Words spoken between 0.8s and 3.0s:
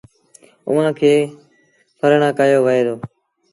کي ڦرڙآ ڪهيو وهي دو۔